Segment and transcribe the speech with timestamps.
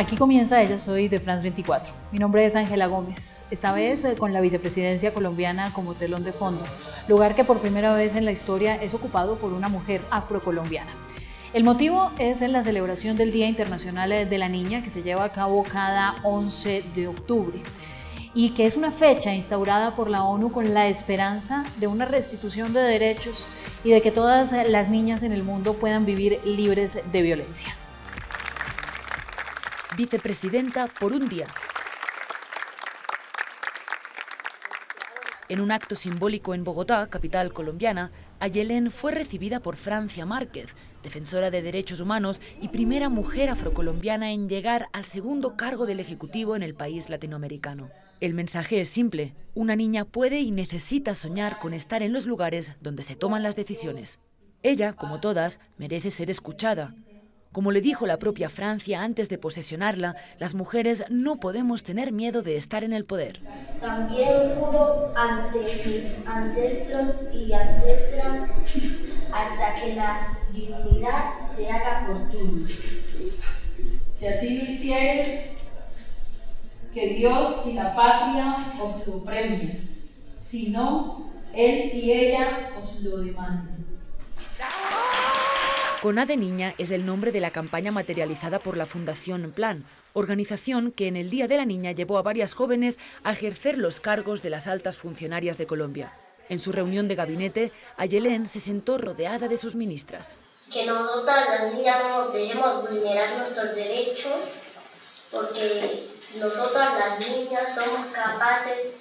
[0.00, 1.92] Aquí comienza Ella Soy de France 24.
[2.10, 6.32] Mi nombre es Ángela Gómez, esta vez eh, con la vicepresidencia colombiana como telón de
[6.32, 6.64] fondo,
[7.06, 10.90] lugar que por primera vez en la historia es ocupado por una mujer afrocolombiana.
[11.52, 15.24] El motivo es en la celebración del Día Internacional de la Niña que se lleva
[15.24, 17.62] a cabo cada 11 de octubre
[18.32, 22.72] y que es una fecha instaurada por la ONU con la esperanza de una restitución
[22.72, 23.50] de derechos
[23.84, 27.76] y de que todas las niñas en el mundo puedan vivir libres de violencia.
[30.00, 31.46] Vicepresidenta por un día.
[35.50, 41.50] En un acto simbólico en Bogotá, capital colombiana, Ayelén fue recibida por Francia Márquez, defensora
[41.50, 46.62] de derechos humanos y primera mujer afrocolombiana en llegar al segundo cargo del Ejecutivo en
[46.62, 47.90] el país latinoamericano.
[48.20, 49.34] El mensaje es simple.
[49.54, 53.54] Una niña puede y necesita soñar con estar en los lugares donde se toman las
[53.54, 54.24] decisiones.
[54.62, 56.94] Ella, como todas, merece ser escuchada,
[57.52, 62.42] como le dijo la propia Francia antes de posesionarla, las mujeres no podemos tener miedo
[62.42, 63.40] de estar en el poder.
[63.80, 68.50] También juro ante mis ancestros y ancestras
[69.32, 72.72] hasta que la dignidad se haga costumbre.
[74.18, 75.50] Si así lo hicieres,
[76.94, 79.88] que Dios y la patria os lo premien.
[80.40, 83.89] Si no, Él y ella os lo demanden.
[86.00, 89.84] Cona de Niña es el nombre de la campaña materializada por la Fundación Plan,
[90.14, 94.00] organización que en el Día de la Niña llevó a varias jóvenes a ejercer los
[94.00, 96.14] cargos de las altas funcionarias de Colombia.
[96.48, 100.38] En su reunión de gabinete, Ayelén se sentó rodeada de sus ministras.
[100.72, 104.48] Que nosotras las niñas no dejemos vulnerar nuestros derechos,
[105.30, 108.94] porque nosotras las niñas somos capaces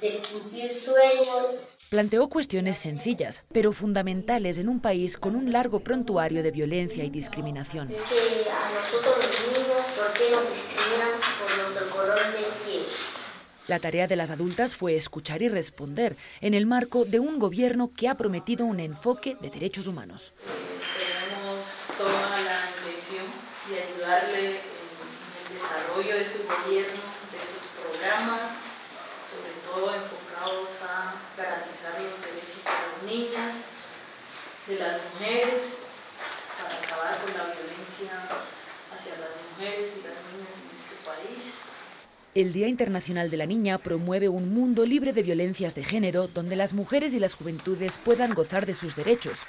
[0.00, 1.54] de cumplir sueños,
[1.92, 7.10] planteó cuestiones sencillas, pero fundamentales en un país con un largo prontuario de violencia y
[7.10, 7.88] discriminación.
[7.88, 12.86] Que a nosotros los niños, ¿por qué nos discriminan por nuestro color de piel?
[13.66, 17.92] La tarea de las adultas fue escuchar y responder en el marco de un gobierno
[17.94, 20.32] que ha prometido un enfoque de derechos humanos.
[20.96, 23.26] Tenemos toda la intención
[23.68, 27.02] de ayudarle en el desarrollo de su gobierno,
[27.36, 28.72] de sus programas,
[29.28, 30.22] sobre todo enfocados
[30.88, 33.54] a garantizar los derechos de las niñas,
[34.66, 35.84] de las mujeres,
[36.58, 38.10] para acabar con la violencia
[38.92, 41.60] hacia las mujeres y las niñas en este país.
[42.34, 46.56] El Día Internacional de la Niña promueve un mundo libre de violencias de género donde
[46.56, 49.46] las mujeres y las juventudes puedan gozar de sus derechos,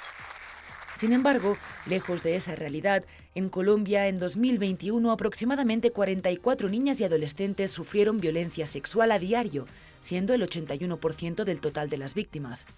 [0.94, 3.04] sin embargo, lejos de esa realidad,
[3.34, 9.66] en Colombia en 2021 aproximadamente 44 niñas y adolescentes sufrieron violencia sexual a diario,
[10.00, 12.68] siendo el 81% del total de las víctimas.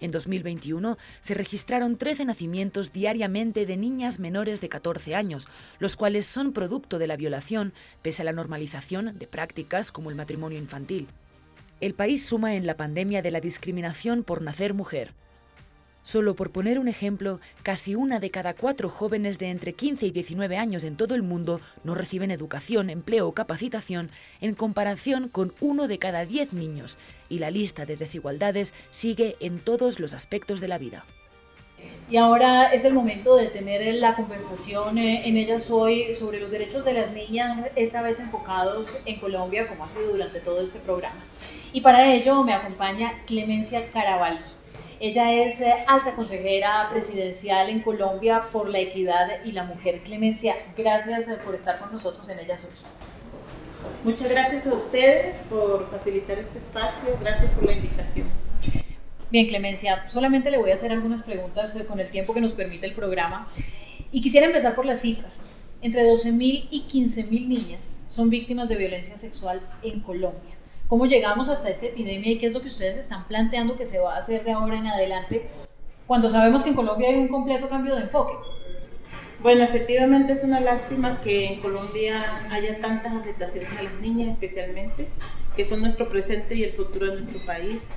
[0.00, 6.26] En 2021 se registraron 13 nacimientos diariamente de niñas menores de 14 años, los cuales
[6.26, 7.72] son producto de la violación,
[8.02, 11.08] pese a la normalización de prácticas como el matrimonio infantil.
[11.80, 15.12] El país suma en la pandemia de la discriminación por nacer mujer,
[16.04, 20.10] Solo por poner un ejemplo, casi una de cada cuatro jóvenes de entre 15 y
[20.10, 24.10] 19 años en todo el mundo no reciben educación, empleo o capacitación
[24.42, 26.98] en comparación con uno de cada diez niños,
[27.30, 31.06] y la lista de desigualdades sigue en todos los aspectos de la vida.
[32.10, 36.50] Y ahora es el momento de tener la conversación eh, en Ellas Hoy sobre los
[36.50, 40.78] derechos de las niñas, esta vez enfocados en Colombia, como ha sido durante todo este
[40.80, 41.24] programa.
[41.72, 44.38] Y para ello me acompaña Clemencia Carabalí.
[45.00, 50.00] Ella es eh, alta consejera presidencial en Colombia por la equidad y la mujer.
[50.00, 52.70] Clemencia, gracias eh, por estar con nosotros en Ella Sur.
[54.04, 57.18] Muchas gracias a ustedes por facilitar este espacio.
[57.20, 58.28] Gracias por la invitación.
[59.30, 62.52] Bien, Clemencia, solamente le voy a hacer algunas preguntas eh, con el tiempo que nos
[62.52, 63.50] permite el programa.
[64.12, 65.64] Y quisiera empezar por las cifras.
[65.82, 70.54] Entre 12.000 y 15.000 niñas son víctimas de violencia sexual en Colombia
[70.94, 73.98] cómo llegamos hasta esta epidemia y qué es lo que ustedes están planteando que se
[73.98, 75.48] va a hacer de ahora en adelante,
[76.06, 78.34] cuando sabemos que en Colombia hay un completo cambio de enfoque.
[79.42, 85.08] Bueno, efectivamente es una lástima que en Colombia haya tantas afectaciones a las niñas especialmente,
[85.56, 87.88] que son nuestro presente y el futuro de nuestro país.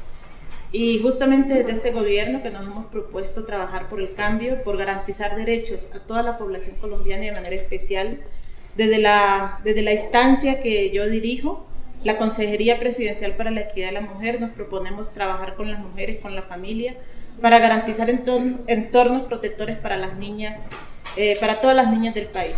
[0.72, 5.36] Y justamente desde este gobierno que nos hemos propuesto trabajar por el cambio, por garantizar
[5.36, 8.22] derechos a toda la población colombiana y de manera especial,
[8.76, 11.68] desde la, desde la instancia que yo dirijo,
[12.04, 16.20] la Consejería Presidencial para la Equidad de la Mujer nos proponemos trabajar con las mujeres,
[16.20, 16.96] con la familia,
[17.42, 20.58] para garantizar entornos, protectores para las niñas,
[21.16, 22.56] eh, para todas las niñas del país.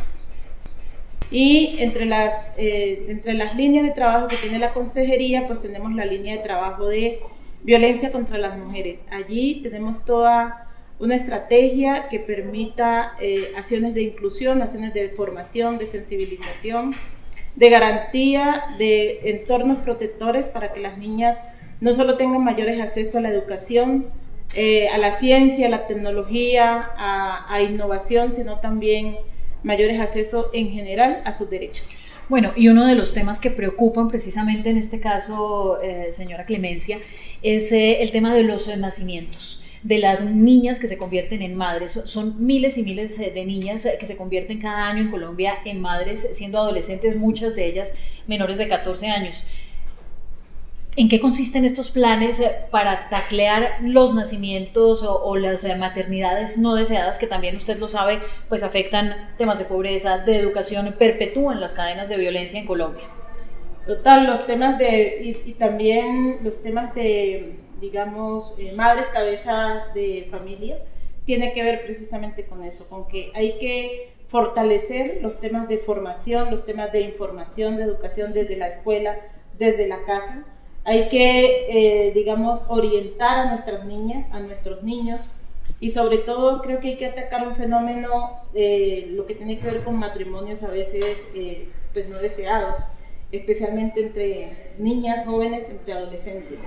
[1.32, 5.94] Y entre las, eh, entre las líneas de trabajo que tiene la Consejería, pues tenemos
[5.94, 7.20] la línea de trabajo de
[7.64, 9.02] violencia contra las mujeres.
[9.12, 10.70] Allí tenemos toda
[11.00, 16.96] una estrategia que permita eh, acciones de inclusión, acciones de formación, de sensibilización,
[17.56, 21.38] de garantía de entornos protectores para que las niñas
[21.82, 24.08] no solo tengan mayores acceso a la educación,
[24.54, 29.18] eh, a la ciencia, a la tecnología, a, innovación, sino también
[29.64, 31.90] mayores accesos en general a sus derechos.
[32.28, 37.00] Bueno, y uno de los temas que preocupan precisamente en este caso, eh, señora Clemencia,
[37.42, 41.94] es eh, el tema de los nacimientos de las niñas que se convierten en madres.
[42.06, 45.80] Son miles y miles eh, de niñas que se convierten cada año en Colombia en
[45.82, 47.94] madres, siendo adolescentes, muchas de ellas
[48.28, 49.48] menores de 14 años.
[50.96, 56.76] ¿En qué consisten estos planes eh, para taclear los nacimientos o, las eh, maternidades no
[56.76, 61.74] deseadas que también usted lo sabe, pues afectan temas de pobreza, de educación, perpetúan las
[61.74, 63.06] cadenas de violencia en Colombia?
[63.86, 70.80] Total, los temas de, y, también los temas de, digamos, eh, madre cabeza de familia,
[71.26, 76.52] tiene que ver precisamente con eso, con que hay que fortalecer los temas de formación,
[76.52, 79.20] los temas de información, de educación desde la escuela,
[79.58, 80.46] desde la casa,
[80.86, 85.22] hay que, eh, digamos, orientar a nuestras niñas, a nuestros niños,
[85.80, 89.66] y sobre todo creo que hay que atacar un fenómeno, eh, lo que tiene que
[89.66, 92.78] ver con matrimonios a veces eh, pues no deseados,
[93.32, 96.62] especialmente entre niñas, jóvenes, entre adolescentes.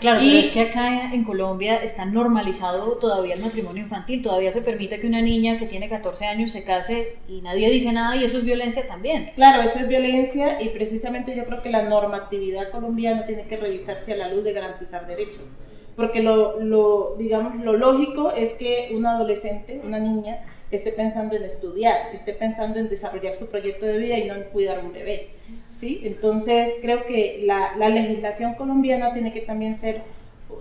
[0.00, 4.50] Claro, y, pero es que acá en Colombia está normalizado todavía el matrimonio infantil, todavía
[4.50, 8.16] se permite que una niña que tiene 14 años se case y nadie dice nada
[8.16, 9.30] y eso es violencia también.
[9.34, 14.12] Claro, eso es violencia y precisamente yo creo que la normatividad colombiana tiene que revisarse
[14.12, 15.50] a la luz de garantizar derechos,
[15.96, 20.38] porque lo, lo digamos, lo lógico es que un adolescente, una niña,
[20.70, 24.44] esté pensando en estudiar, esté pensando en desarrollar su proyecto de vida y no en
[24.44, 25.30] cuidar un bebé.
[25.70, 26.00] ¿sí?
[26.04, 30.02] Entonces, creo que la, la legislación colombiana tiene que también ser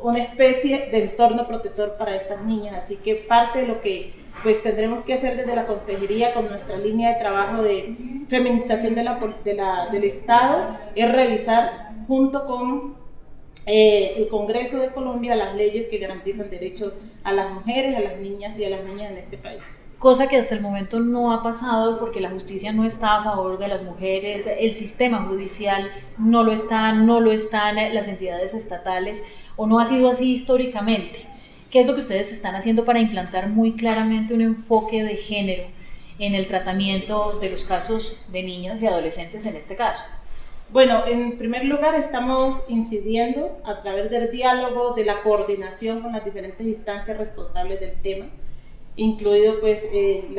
[0.01, 2.75] una especie de entorno protector para estas niñas.
[2.83, 4.13] Así que parte de lo que
[4.43, 7.95] pues tendremos que hacer desde la consejería con nuestra línea de trabajo de
[8.29, 12.95] feminización del Estado es revisar junto con
[13.65, 18.17] eh, el Congreso de Colombia las leyes que garantizan derechos a las mujeres, a las
[18.17, 19.61] niñas y a las niñas en este país
[19.99, 23.59] cosa que hasta el momento no ha pasado porque la justicia no está a favor
[23.59, 29.23] de las mujeres, el sistema judicial no lo está, no lo están las entidades estatales
[29.57, 31.25] o no ha sido así históricamente.
[31.69, 35.63] ¿Qué es lo que ustedes están haciendo para implantar muy claramente un enfoque de género
[36.17, 40.03] en el tratamiento de los casos de niñas y adolescentes en este caso?
[40.71, 46.23] Bueno, en primer lugar estamos incidiendo a través del diálogo, de la coordinación con las
[46.23, 48.27] diferentes instancias responsables del tema
[48.99, 50.29] incluido pues eh,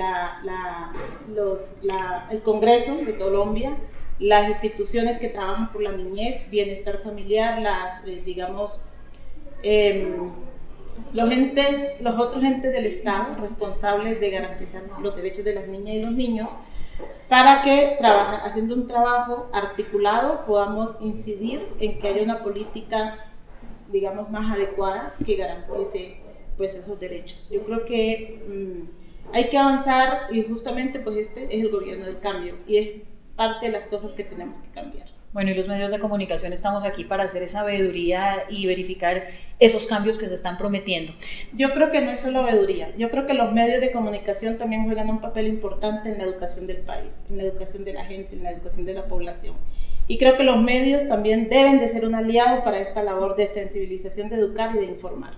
[2.31, 3.75] el Congreso de Colombia,
[4.19, 8.79] las instituciones que trabajan por la niñez, bienestar familiar, las, eh, digamos,
[9.63, 10.31] em,
[11.15, 15.95] los, entes, los otros entes del Estado responsables de garantizar los derechos de las niñas
[15.95, 16.51] y los niños,
[17.31, 17.97] para que
[18.45, 23.25] haciendo un trabajo articulado podamos incidir en que haya una política,
[23.91, 26.20] digamos, más adecuada que garantice
[26.61, 27.49] pues esos derechos.
[27.51, 32.19] Yo creo que mm, hay que avanzar y justamente pues este es el gobierno del
[32.19, 32.89] cambio y es
[33.35, 35.07] parte de las cosas que tenemos que cambiar.
[35.33, 39.87] Bueno, y los medios de comunicación estamos aquí para hacer esa veeduría y verificar esos
[39.87, 41.15] cambios que se están prometiendo.
[41.55, 44.85] Yo creo que no es solo veeduría, yo creo que los medios de comunicación también
[44.85, 48.37] juegan un papel importante en la educación del país, en la educación de la gente,
[48.37, 49.55] en la educación de la población.
[50.09, 53.47] Y creo que los medios también deben de ser un aliado para esta labor de
[53.47, 55.33] sensibilización, de educar y de informar.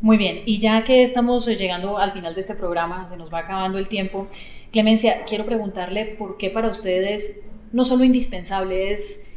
[0.00, 3.32] Muy bien, y ya que estamos eh, llegando al final de este programa, se nos
[3.32, 4.26] va acabando el tiempo,
[4.70, 9.30] Clemencia, quiero preguntarle por qué para ustedes no solo indispensable, es,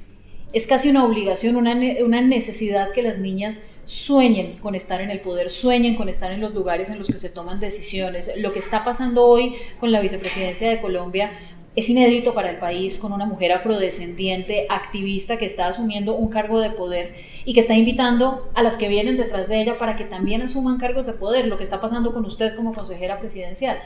[0.51, 1.73] es casi una obligación, una,
[2.03, 6.41] una necesidad que las niñas sueñen con estar en el poder, sueñen con estar en
[6.41, 8.31] los lugares en los que se toman decisiones.
[8.37, 11.31] Lo que está pasando hoy con la vicepresidencia de Colombia
[11.79, 16.59] es inédito para el país con una mujer afrodescendiente, activista, que está asumiendo un cargo
[16.59, 20.05] de poder y que está invitando a las que vienen detrás de ella para que
[20.05, 23.79] también asuman cargos de poder, lo que está pasando con usted como consejera presidencial.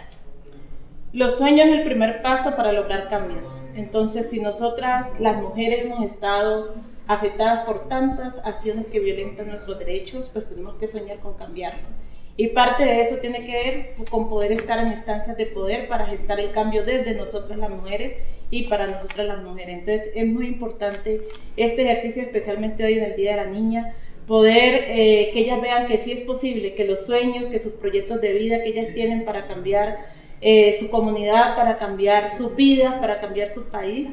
[1.13, 3.65] Los sueños es el primer paso para lograr cambios.
[3.75, 6.73] Entonces, si nosotras, las mujeres, hemos estado
[7.07, 12.00] afectadas por tantas acciones que violentan nuestros derechos, pues tenemos que soñar con cambiarnos.
[12.35, 16.07] Y parte de eso tiene que ver con poder estar en instancias de poder para
[16.07, 18.13] gestar el cambio desde nosotras las mujeres
[18.49, 19.79] y para nosotras las mujeres.
[19.79, 21.21] Entonces es muy importante
[21.57, 23.95] este ejercicio, especialmente hoy en el Día de la Niña,
[24.27, 28.19] poder eh, que ellas vean que sí es posible, que los sueños, que sus proyectos
[28.21, 29.99] de vida que ellas tienen para cambiar
[30.41, 34.09] eh, su comunidad, para cambiar su vida, para cambiar su país,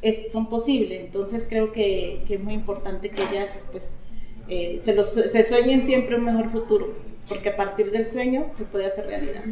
[0.00, 1.00] es, son posibles.
[1.00, 4.02] Entonces creo que, que, es muy importante que ellas pues,
[4.48, 7.11] eh, se, los, se sueñen siempre un mejor futuro.
[7.28, 9.42] Porque a partir del sueño se puede hacer realidad.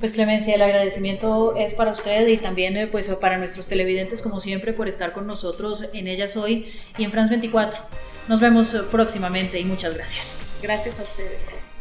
[0.00, 4.40] Pues Clemencia, el agradecimiento es para usted y también eh, pues para nuestros televidentes como
[4.40, 7.80] siempre por estar con nosotros en Ellas Hoy y en France 24.
[8.28, 10.58] Nos vemos eh, próximamente y muchas gracias.
[10.62, 11.75] Gracias a ustedes.